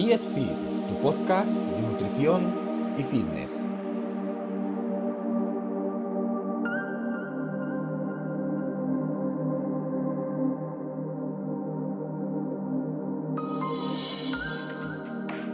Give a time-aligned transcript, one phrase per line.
[0.00, 0.48] Diet Fit,
[0.88, 2.54] tu podcast de nutrición
[2.96, 3.66] y fitness.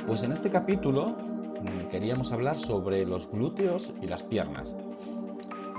[0.06, 4.76] Pues en este capítulo mm, queríamos hablar sobre los glúteos y las piernas.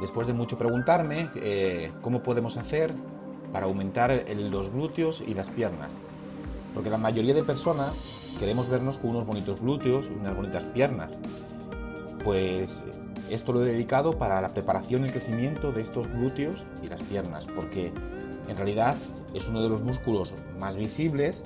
[0.01, 2.93] Después de mucho preguntarme eh, cómo podemos hacer
[3.53, 5.89] para aumentar los glúteos y las piernas.
[6.73, 11.11] Porque la mayoría de personas queremos vernos con unos bonitos glúteos, unas bonitas piernas.
[12.23, 12.83] Pues
[13.29, 17.01] esto lo he dedicado para la preparación y el crecimiento de estos glúteos y las
[17.03, 17.91] piernas, porque
[18.47, 18.95] en realidad
[19.33, 21.43] es uno de los músculos más visibles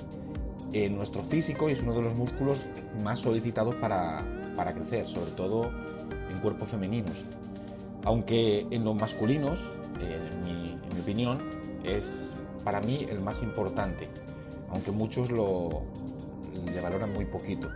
[0.72, 2.66] en nuestro físico y es uno de los músculos
[3.02, 4.24] más solicitados para,
[4.56, 5.70] para crecer, sobre todo
[6.30, 7.16] en cuerpos femeninos.
[8.04, 11.38] Aunque en los masculinos, en mi, en mi opinión,
[11.84, 14.08] es para mí el más importante,
[14.70, 15.82] aunque muchos lo
[16.72, 17.68] le valoran muy poquito.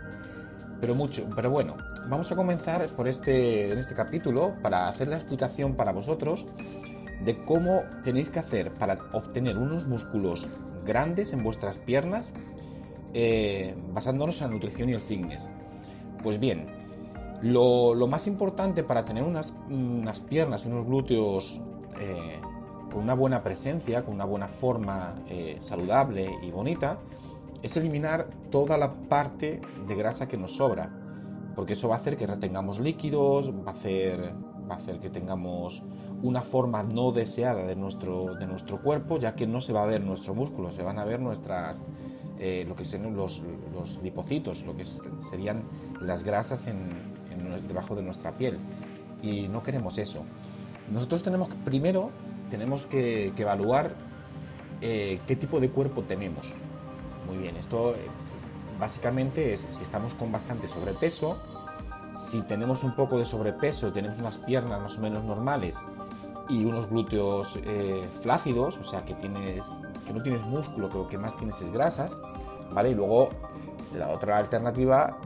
[0.80, 1.76] Pero mucho, pero bueno,
[2.08, 6.46] vamos a comenzar por este en este capítulo para hacer la explicación para vosotros
[7.24, 10.48] de cómo tenéis que hacer para obtener unos músculos
[10.84, 12.32] grandes en vuestras piernas
[13.14, 15.48] eh, basándonos en la nutrición y el fitness.
[16.22, 16.66] Pues bien,
[17.42, 21.60] lo, más importante para tener unas, unas piernas unos glúteos
[21.98, 22.38] eh,
[22.92, 26.98] con una buena presencia, con una buena forma eh, saludable y bonita,
[27.62, 30.90] es eliminar toda la parte de grasa que nos sobra,
[31.54, 34.34] porque eso va a hacer que retengamos líquidos, va a hacer,
[34.70, 35.82] va a hacer que tengamos
[36.22, 39.86] una forma no deseada de nuestro, de nuestro cuerpo, ya que no se va a
[39.86, 41.80] ver nuestro músculo, se van a ver nuestras,
[42.38, 45.62] eh, lo que son los, los, lipocitos, lo que serían
[46.00, 47.16] las grasas en,
[47.68, 48.58] debajo de nuestra piel.
[49.22, 50.24] Y no queremos eso.
[50.90, 52.10] Nosotros tenemos primero,
[52.50, 53.94] tenemos que, evaluar
[54.80, 56.52] eh, qué tipo de cuerpo tenemos.
[57.26, 58.06] Muy bien, esto eh,
[58.78, 61.36] básicamente es si estamos con bastante sobrepeso,
[62.16, 65.76] si tenemos un poco de sobrepeso tenemos unas piernas más o menos normales
[66.48, 69.66] y unos glúteos eh, flácidos, o sea que tienes
[70.06, 72.14] que no tienes músculo, que lo que más tienes es grasas,
[72.72, 72.90] ¿vale?
[72.90, 73.30] Y luego
[73.98, 75.18] la otra alternativa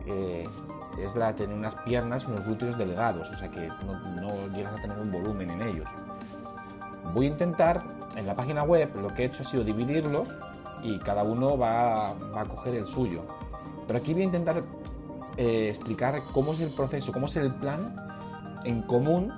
[0.99, 3.69] es la de tener unas piernas y unos glúteos delgados, o sea que
[4.21, 5.89] no llegas a tener un volumen en ellos.
[7.13, 7.83] Voy a intentar,
[8.17, 10.29] en la página web, lo que he hecho ha sido dividirlos
[10.83, 13.23] y cada uno va, a coger el suyo.
[13.87, 14.63] Pero aquí voy a intentar
[15.37, 17.95] eh, explicar cómo es el proceso, cómo es el plan
[18.65, 19.33] en común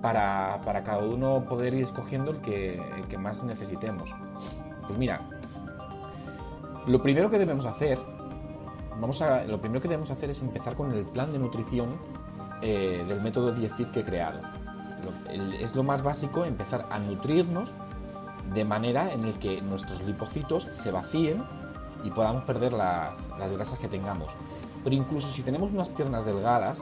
[0.00, 4.14] para, cada uno poder ir escogiendo el que, que más necesitemos.
[4.86, 5.20] Pues mira,
[6.86, 7.98] lo primero que debemos hacer,
[9.00, 11.96] vamos a, lo primero que debemos hacer es empezar con el plan de nutrición
[12.62, 14.40] eh, del método 10 que he creado
[15.60, 17.72] es lo más básico empezar a nutrirnos
[18.54, 21.42] de manera en el que nuestros lipocitos se vacíen
[22.04, 24.28] y podamos perder las, grasas que tengamos.
[24.84, 26.78] Pero incluso si tenemos unas piernas delgadas,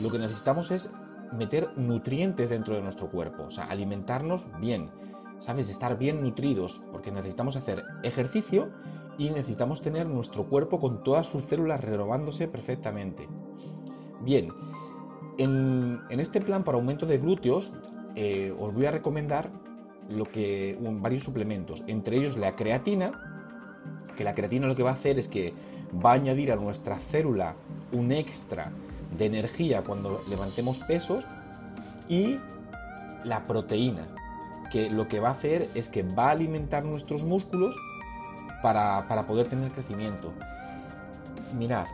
[0.00, 0.90] lo que necesitamos es
[1.32, 4.90] meter nutrientes dentro de nuestro cuerpo, o sea, alimentarnos bien,
[5.38, 5.68] ¿sabes?
[5.68, 8.70] Estar bien nutridos, porque necesitamos hacer ejercicio
[9.16, 13.28] y necesitamos tener nuestro cuerpo con todas sus células renovándose perfectamente.
[14.22, 14.52] Bien,
[15.38, 17.72] en, este plan para aumento de glúteos
[18.16, 19.50] eh, os voy a recomendar
[20.10, 23.12] lo que, varios suplementos, entre ellos la creatina,
[24.16, 25.54] que la creatina lo que va a hacer es que
[26.04, 27.56] va a añadir a nuestra célula
[27.92, 28.72] un extra
[29.16, 31.24] de energía cuando levantemos pesos
[32.08, 32.36] y
[33.24, 34.06] la proteína,
[34.70, 37.76] que lo que va a hacer es que va a alimentar nuestros músculos
[38.62, 40.32] para, para poder tener crecimiento.
[41.58, 41.86] Mirad,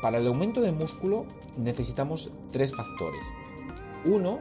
[0.00, 3.24] para el aumento de músculo necesitamos tres factores.
[4.04, 4.40] Uno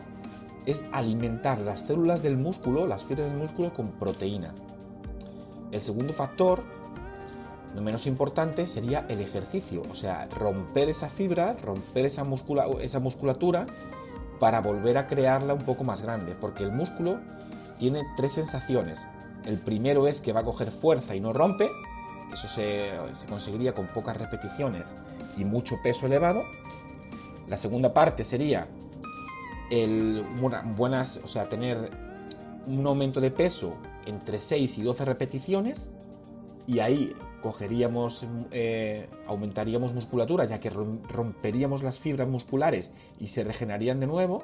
[0.65, 4.53] es alimentar las células del músculo, las fibras del músculo, con proteína.
[5.71, 6.63] El segundo factor,
[7.75, 12.25] no menos importante, sería el ejercicio, o sea, romper esa fibra, romper esa,
[12.81, 13.65] esa musculatura
[14.39, 17.19] para volver a crearla un poco más grande, porque el músculo
[17.79, 18.99] tiene tres sensaciones.
[19.45, 21.69] El primero es que va a coger fuerza y no rompe,
[22.31, 22.91] eso se,
[23.27, 24.95] conseguiría con pocas repeticiones
[25.37, 26.43] y mucho peso elevado.
[27.47, 28.67] La segunda parte sería
[29.71, 30.23] el,
[30.75, 31.89] buenas, o sea, tener
[32.67, 33.75] un aumento de peso
[34.05, 35.87] entre 6 y 12 repeticiones
[36.67, 43.99] y ahí cogeríamos, eh, aumentaríamos musculatura ya que romperíamos las fibras musculares y se regenerarían
[43.99, 44.43] de nuevo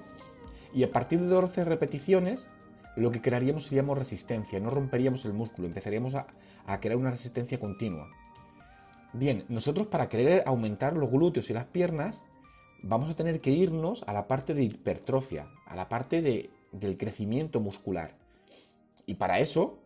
[0.74, 2.47] y a partir de 12 repeticiones
[2.95, 6.25] lo que crearíamos seríamos resistencia, no romperíamos el músculo, empezaríamos a,
[6.81, 8.09] crear una resistencia continua.
[9.13, 12.21] Bien, nosotros para querer aumentar los glúteos y las piernas,
[12.81, 16.97] vamos a tener que irnos a la parte de hipertrofia, a la parte de, del
[16.97, 18.15] crecimiento muscular.
[19.06, 19.79] Y para eso,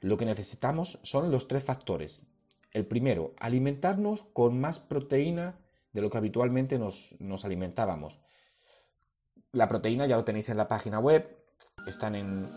[0.00, 2.26] lo que necesitamos son los tres factores.
[2.72, 5.58] El primero, alimentarnos con más proteína
[5.92, 8.18] de lo que habitualmente nos, alimentábamos.
[9.52, 11.36] La proteína ya lo tenéis en la página web,
[11.86, 12.48] están en,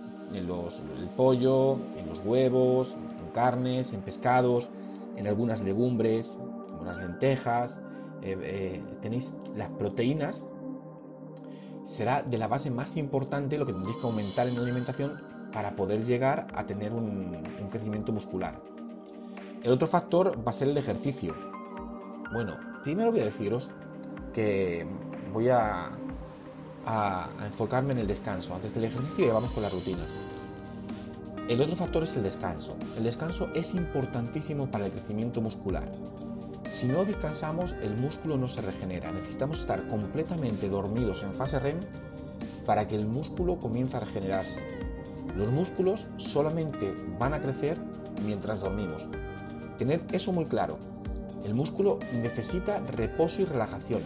[0.47, 4.69] los, el pollo, en los huevos, en carnes, en pescados,
[5.15, 6.37] en algunas legumbres,
[6.69, 7.79] como las lentejas.
[8.23, 10.43] Eh, eh, tenéis las proteínas.
[11.83, 15.21] Será de la base más importante lo que tendréis que aumentar en la alimentación
[15.51, 18.59] para poder llegar a tener un crecimiento muscular.
[19.63, 21.33] El otro factor va a ser el ejercicio.
[22.33, 23.71] Bueno, primero voy a deciros
[24.33, 24.85] que
[25.31, 25.91] voy a,
[27.45, 28.53] enfocarme en el descanso.
[28.53, 30.03] Antes del ejercicio ya vamos con la rutina.
[31.47, 32.75] El otro factor es el descanso.
[32.97, 35.89] El descanso es importantísimo para el crecimiento muscular.
[36.65, 39.11] Si no descansamos, el músculo no se regenera.
[39.11, 41.79] Necesitamos estar completamente dormidos en fase REM
[42.65, 44.61] para que el músculo comience a regenerarse.
[45.35, 47.77] Los músculos solamente van a crecer
[48.25, 49.07] mientras dormimos.
[49.77, 50.77] Tened eso muy claro.
[51.43, 54.01] El músculo necesita reposo y relajación.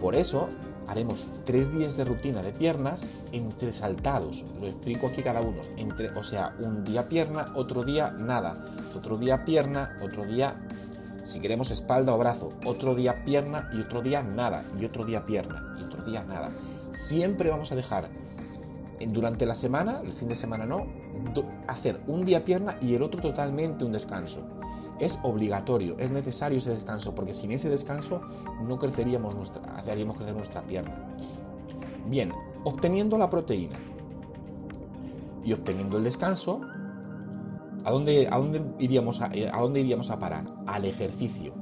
[0.00, 0.48] Por eso
[0.86, 3.02] haremos tres días de rutina de piernas
[3.32, 4.44] entre saltados.
[4.60, 5.62] Lo explico aquí cada uno.
[5.76, 8.64] Entre, o sea, un día pierna, otro día nada.
[8.96, 10.56] Otro día pierna, otro día,
[11.28, 12.48] si queremos, espalda o brazo.
[12.64, 14.64] Otro día pierna y otro día nada.
[14.80, 16.50] Y otro día pierna y otro día nada.
[16.92, 18.08] Siempre vamos a dejar
[19.06, 20.86] durante la semana, el fin de semana no,
[21.68, 24.40] hacer un día pierna y el otro totalmente un descanso
[24.98, 28.20] es obligatorio, es necesario ese descanso, porque sin ese descanso
[28.66, 30.94] no creceríamos nuestra, haríamos crecer nuestra pierna.
[32.08, 32.32] Bien,
[32.64, 33.76] obteniendo la proteína
[35.44, 36.60] y obteniendo el descanso,
[37.88, 40.44] ¿a dónde, a dónde, iríamos, a, a dónde iríamos a parar?
[40.66, 41.54] Al ejercicio,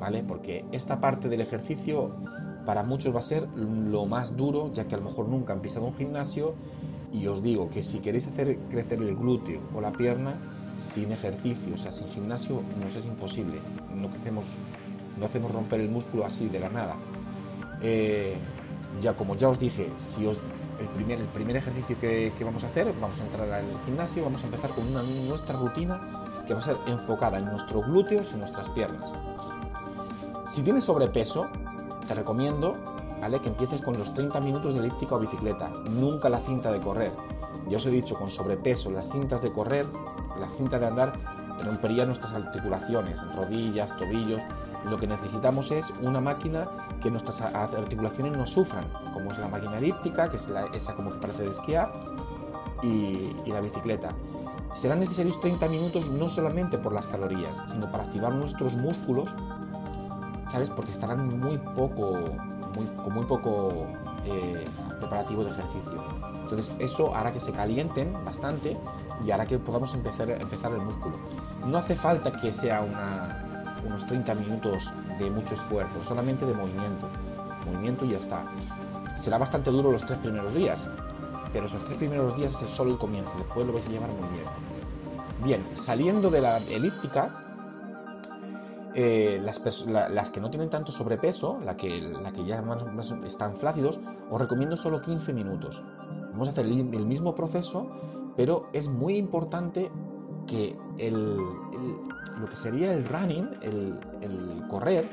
[0.00, 0.22] ¿vale?
[0.22, 2.16] Porque esta parte del ejercicio
[2.64, 5.60] para muchos va a ser lo más duro, ya que a lo mejor nunca han
[5.60, 6.54] pisado un gimnasio
[7.12, 10.38] y os digo que si queréis hacer crecer el glúteo o la pierna,
[10.78, 13.60] sin ejercicio, o sea, sin gimnasio, nos es imposible.
[13.94, 14.46] No crecemos,
[15.18, 16.96] no hacemos romper el músculo así de la nada.
[17.82, 18.36] Eh,
[19.02, 20.40] ya como ya os dije, si os,
[20.78, 24.70] el, primer, ejercicio que, vamos a hacer, vamos a entrar al gimnasio, vamos a empezar
[24.70, 29.10] con una, nuestra rutina que va a ser enfocada en nuestros glúteos y nuestras piernas.
[30.46, 31.48] Si tienes sobrepeso,
[32.06, 32.76] te recomiendo
[33.20, 33.40] ¿vale?
[33.40, 37.12] que empieces con los 30 minutos de elíptica o bicicleta, nunca la cinta de correr.
[37.68, 39.86] Ya os he dicho, con sobrepeso, las cintas de correr
[40.38, 41.12] la cinta de andar
[41.62, 44.42] rompería nuestras articulaciones, rodillas, tobillos.
[44.84, 46.68] Lo que necesitamos es una máquina
[47.02, 51.16] que nuestras articulaciones no sufran, como es la máquina elíptica, que es esa como que
[51.16, 51.92] parece de esquiar,
[52.82, 54.10] y, la bicicleta.
[54.74, 59.28] Serán necesarios 30 minutos no solamente por las calorías, sino para activar nuestros músculos,
[60.50, 60.68] ¿sabes?
[60.68, 62.18] Porque estarán muy poco,
[62.74, 63.86] muy, con muy poco
[64.24, 64.64] eh,
[64.98, 66.02] preparativo de ejercicio.
[66.42, 68.76] Entonces eso hará que se calienten bastante
[69.24, 71.16] y hará que podamos empezar, empezar el músculo.
[71.66, 72.82] No hace falta que sea
[73.84, 77.08] unos 30 minutos de mucho esfuerzo, solamente de movimiento.
[77.66, 78.44] Movimiento y ya está.
[79.16, 80.86] Será bastante duro los tres primeros días,
[81.52, 84.28] pero esos tres primeros días es solo el comienzo, después lo vais a llevar muy
[84.30, 84.44] bien.
[85.44, 87.44] Bien, saliendo de la elíptica,
[88.94, 94.00] eh, las, que no tienen tanto sobrepeso, la que, la que ya más, están flácidos,
[94.30, 95.82] os recomiendo solo 15 minutos.
[96.32, 97.90] Vamos a hacer el mismo proceso,
[98.36, 99.90] pero es muy importante
[100.46, 105.08] que el, lo que sería el running, el, correr,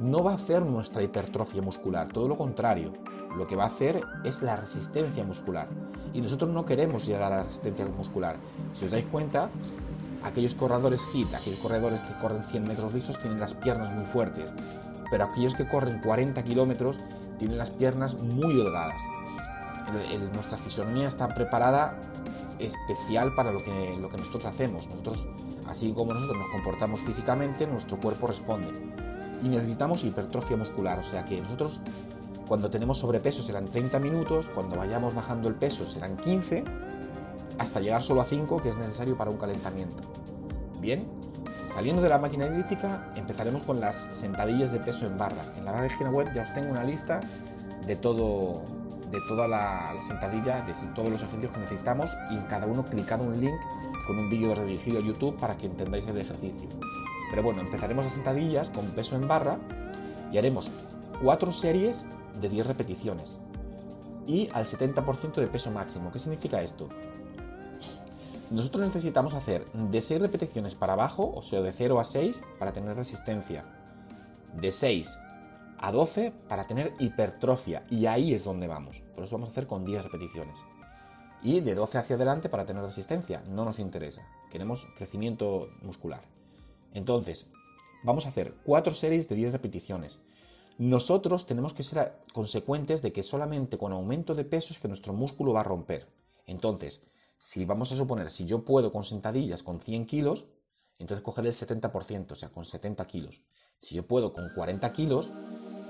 [0.00, 2.92] no va a hacer nuestra hipertrofia muscular, todo lo contrario.
[3.36, 5.68] Lo que va a hacer es la resistencia muscular.
[6.14, 8.36] Y nosotros no queremos llegar a la resistencia muscular.
[8.74, 9.50] Si os dais cuenta,
[10.24, 14.52] aquellos corredores HIT, aquellos corredores que corren 100 metros lisos, tienen las piernas muy fuertes.
[15.10, 16.96] Pero aquellos que corren 40 kilómetros
[17.38, 19.00] tienen las piernas muy delgadas.
[20.34, 21.98] nuestra fisonomía está preparada
[22.58, 24.86] especial para lo que, lo que nosotros hacemos.
[24.86, 25.26] Nosotros,
[25.66, 28.68] así como nosotros nos comportamos físicamente, nuestro cuerpo responde.
[29.42, 31.80] Y necesitamos hipertrofia muscular, o sea que nosotros
[32.48, 36.64] cuando tenemos sobrepeso serán 30 minutos, cuando vayamos bajando el peso serán 15,
[37.58, 39.98] hasta llegar solo a 5 que es necesario para un calentamiento.
[40.80, 41.06] Bien,
[41.72, 45.42] saliendo de la máquina elíptica empezaremos con las sentadillas de peso en barra.
[45.58, 47.20] En la página web ya os tengo una lista
[47.86, 48.62] de todo
[49.10, 53.20] de toda la, sentadilla, de todos los ejercicios que necesitamos y en cada uno clicar
[53.20, 53.58] un link
[54.06, 56.68] con un vídeo redirigido a YouTube para que entendáis el ejercicio.
[57.30, 59.58] Pero bueno, empezaremos las sentadillas con peso en barra
[60.32, 60.70] y haremos
[61.22, 62.06] cuatro series
[62.40, 63.36] de 10 repeticiones
[64.26, 66.12] y al 70% de peso máximo.
[66.12, 66.88] ¿Qué significa esto?
[68.50, 72.72] Nosotros necesitamos hacer de 6 repeticiones para abajo, o sea, de 0 a 6 para
[72.72, 73.64] tener resistencia.
[74.54, 75.18] De 6
[75.78, 77.84] a 12 para tener hipertrofia.
[77.90, 79.02] Y ahí es donde vamos.
[79.14, 80.58] Por eso vamos a hacer con 10 repeticiones.
[81.42, 83.42] Y de 12 hacia adelante para tener resistencia.
[83.48, 84.26] No nos interesa.
[84.50, 86.22] Queremos crecimiento muscular.
[86.94, 87.46] Entonces,
[88.02, 90.20] vamos a hacer cuatro series de 10 repeticiones.
[90.78, 95.12] Nosotros tenemos que ser consecuentes de que solamente con aumento de peso es que nuestro
[95.12, 96.06] músculo va a romper.
[96.46, 97.00] Entonces,
[97.36, 100.46] si vamos a suponer, si yo puedo con sentadillas con 100 kilos,
[100.98, 103.42] entonces coger el 70%, o sea, con 70 kilos.
[103.80, 105.30] Si yo puedo con 40 kilos,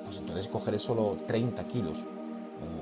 [0.09, 2.03] pues entonces cogeré solo 30 kilos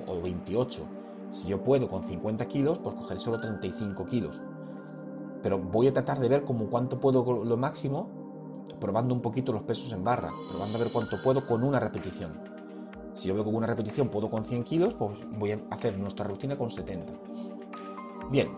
[0.06, 0.86] o, 28.
[1.32, 4.40] Si yo puedo con 50 kilos, pues cogeré solo 35 kilos.
[5.42, 8.08] Pero voy a tratar de ver como cuánto puedo lo máximo
[8.80, 12.38] probando un poquito los pesos en barra, probando a ver cuánto puedo con una repetición.
[13.14, 15.98] Si yo veo que con una repetición puedo con 100 kilos, pues voy a hacer
[15.98, 17.12] nuestra rutina con 70.
[18.30, 18.48] Bien,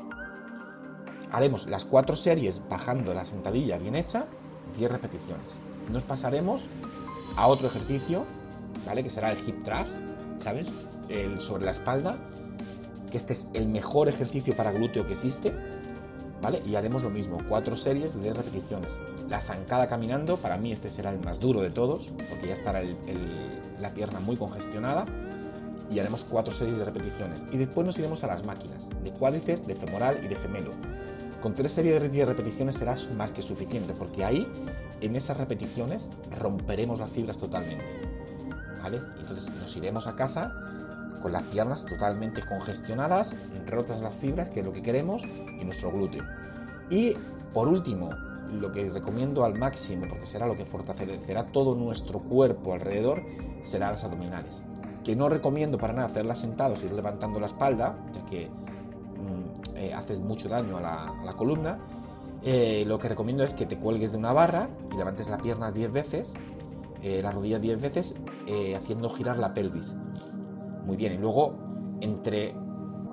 [1.31, 4.27] haremos las cuatro series bajando la sentadilla bien hecha,
[4.77, 5.59] 10 repeticiones.
[5.91, 6.69] Nos pasaremos
[7.37, 8.25] a otro ejercicio,
[8.88, 9.04] ¿vale?
[9.04, 9.99] Que será el hip thrust,
[10.38, 10.73] ¿sabes?
[11.09, 12.16] El sobre la espalda,
[13.11, 15.52] que este es el mejor ejercicio para glúteo que existe,
[16.42, 16.62] ¿vale?
[16.66, 18.95] Y haremos lo mismo, cuatro series de 10 repeticiones.
[19.28, 22.83] La zancada caminando, para mí este será el más duro de todos, porque ya estará
[23.80, 25.07] la pierna muy congestionada.
[25.90, 27.42] Y haremos cuatro series de repeticiones.
[27.50, 30.71] Y después nos iremos a las máquinas, de cuádriceps, de femoral y de gemelo.
[31.40, 34.47] Con tres series de 10 repeticiones será más que suficiente, porque ahí,
[35.00, 38.08] en esas repeticiones, romperemos las fibras totalmente.
[38.97, 40.52] Entonces nos iremos a casa
[41.21, 43.35] con las piernas totalmente congestionadas,
[43.66, 45.23] rotas las fibras, que es lo que queremos,
[45.61, 46.25] y nuestro glúteo.
[46.90, 47.14] Y
[47.52, 48.11] por último,
[48.52, 53.23] lo que recomiendo al máximo, porque será lo que fortalecerá todo nuestro cuerpo alrededor,
[53.62, 54.62] será las abdominales.
[55.04, 59.95] Que no recomiendo para nada hacerlas sentados, ir levantando la espalda, ya que mm, eh,
[59.95, 60.80] haces mucho daño a
[61.25, 61.78] la, columna.
[62.42, 65.71] Eh, lo que recomiendo es que te cuelgues de una barra y levantes la pierna
[65.71, 66.30] 10 veces,
[67.02, 68.14] eh, la rodilla 10 veces,
[68.76, 69.95] haciendo girar la pelvis
[70.88, 71.12] muy bien.
[71.12, 71.55] Y luego,
[72.00, 72.55] entre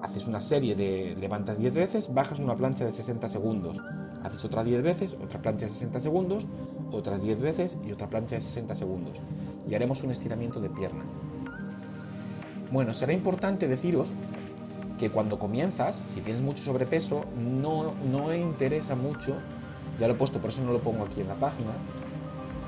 [0.01, 3.77] haces una serie de levantas 10 veces, bajas una plancha de 60 segundos.
[4.23, 6.47] Haces otra 10 veces, otra plancha de 60 segundos,
[6.91, 9.17] otras 10 veces y otra plancha de 60 segundos.
[9.69, 11.03] Y haremos un estiramiento de pierna.
[12.71, 14.07] Bueno, será importante deciros
[14.97, 19.35] que cuando comienzas, si tienes mucho sobrepeso, no, no interesa mucho,
[19.99, 21.71] ya lo he puesto, por eso no lo pongo aquí en la página,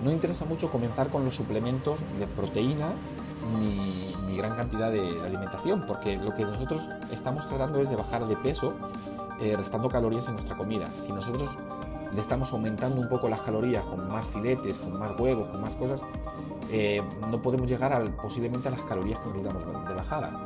[0.04, 2.92] no interesa mucho comenzar con los suplementos de proteína
[3.60, 8.36] ni, gran cantidad de, alimentación, porque lo que nosotros estamos tratando es de bajar de
[8.38, 8.76] peso
[9.42, 10.88] eh, restando calorías en nuestra comida.
[11.04, 11.50] Si nosotros
[12.14, 15.76] le estamos aumentando un poco las calorías con más filetes, con más huevos, con más
[15.76, 16.02] cosas,
[16.72, 17.02] eh,
[17.32, 20.44] no podemos llegar al, posiblemente a las calorías que necesitamos de bajada.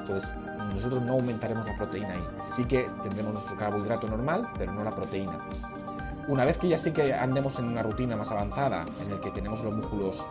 [0.00, 0.30] Entonces,
[0.72, 2.24] nosotros no aumentaremos la proteína ahí.
[2.40, 5.38] Sí que tendremos nuestro carbohidrato normal, pero no la proteína.
[6.28, 9.30] Una vez que ya sí que andemos en una rutina más avanzada, en el que
[9.30, 10.28] tenemos los músculos,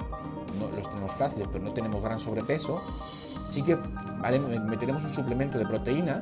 [0.75, 2.80] los tenemos flácidos, pero no tenemos gran sobrepeso,
[3.48, 3.75] sí que
[4.70, 6.22] meteremos un suplemento de proteína.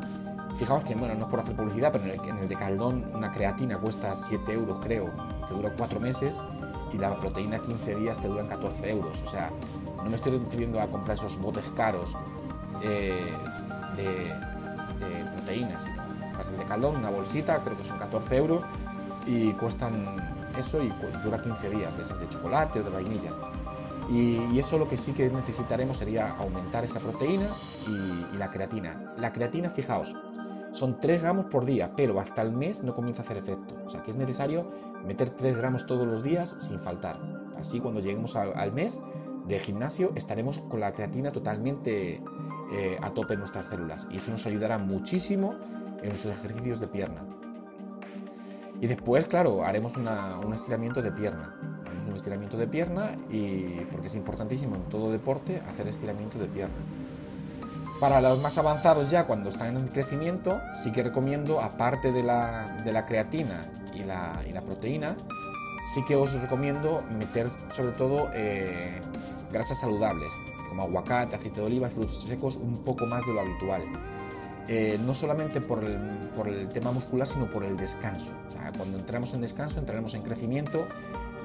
[0.55, 3.77] Fijaos que, bueno, no es por hacer publicidad, pero en el, de Caldón una creatina
[3.77, 5.11] cuesta 7 euros, creo,
[5.45, 6.39] te dura 4 meses,
[6.93, 9.21] y la proteína 15 días te duran 14 euros.
[9.23, 9.51] O sea,
[9.97, 12.15] no me estoy refiriendo a comprar esos botes caros
[12.81, 13.33] eh,
[13.97, 14.33] de,
[15.35, 18.63] proteínas, sino el de Caldón, una bolsita, creo que son 14 euros
[19.25, 20.05] y cuestan
[20.57, 20.91] eso y
[21.23, 23.31] dura 15 días, de esas de chocolate o de vainilla.
[24.09, 27.47] Y, eso lo que sí que necesitaremos sería aumentar esa proteína
[27.87, 29.13] y, la creatina.
[29.17, 30.15] La creatina, fijaos,
[30.71, 33.75] son 3 gramos por día, pero hasta el mes no comienza a hacer efecto.
[33.85, 34.69] O sea que es necesario
[35.05, 37.19] meter 3 gramos todos los días sin faltar.
[37.59, 39.01] Así cuando lleguemos al, mes
[39.47, 42.21] de gimnasio estaremos con la creatina totalmente
[42.73, 44.05] eh, a tope en nuestras células.
[44.11, 45.55] Y eso nos ayudará muchísimo
[46.01, 47.21] en nuestros ejercicios de pierna.
[48.81, 51.55] Y después, claro, haremos un estiramiento de pierna.
[51.85, 56.47] Haremos un estiramiento de pierna y porque es importantísimo en todo deporte hacer estiramiento de
[56.47, 56.75] pierna.
[57.99, 63.05] Para los más avanzados ya, cuando están en crecimiento, sí que recomiendo, aparte de la,
[63.07, 63.61] creatina
[63.93, 65.15] y la, proteína,
[65.93, 68.99] sí que os recomiendo meter sobre todo eh,
[69.51, 70.29] grasas saludables,
[70.67, 73.83] como aguacate, aceite de oliva, frutos secos, un poco más de lo habitual.
[74.67, 78.31] Eh, no solamente por el, tema muscular, sino por el descanso.
[78.77, 80.87] cuando entramos en descanso, entraremos en crecimiento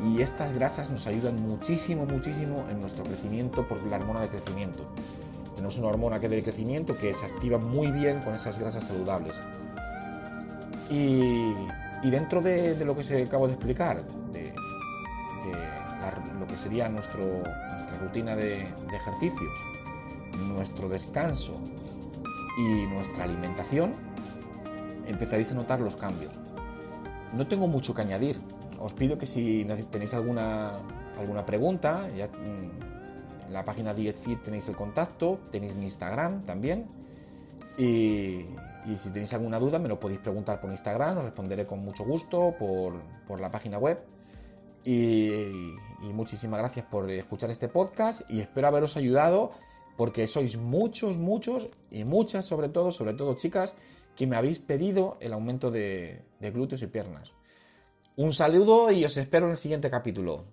[0.02, 4.86] y estas grasas nos ayudan muchísimo, muchísimo en nuestro crecimiento por la hormona de crecimiento.
[5.54, 9.34] Tenemos una hormona que de crecimiento que se activa muy bien con esas grasas saludables.
[10.88, 11.52] Y,
[12.02, 14.54] dentro de, lo que se acabo de explicar, de,
[16.38, 17.20] lo que sería nuestra
[18.00, 19.52] rutina de ejercicios,
[20.48, 21.60] nuestro descanso,
[22.58, 23.92] y nuestra alimentación,
[25.06, 26.32] empezaréis a notar los cambios.
[27.34, 28.38] No tengo mucho que añadir.
[28.78, 30.78] Os pido que si tenéis alguna,
[31.18, 36.86] alguna pregunta, ya, mm, en la página DietFit tenéis el contacto, tenéis mi Instagram también.
[37.76, 38.46] Y,
[38.96, 42.54] si tenéis alguna duda me lo podéis preguntar por Instagram, os responderé con mucho gusto
[42.58, 42.94] por,
[43.26, 44.00] por la página web.
[44.84, 45.74] Y,
[46.14, 49.52] muchísimas gracias por escuchar este podcast y espero haberos ayudado
[50.00, 53.74] porque sois muchos, muchos y muchas sobre todo, sobre todo chicas,
[54.16, 57.34] que me habéis pedido el aumento de glúteos y piernas.
[58.16, 60.46] Un saludo y os espero en el siguiente capítulo.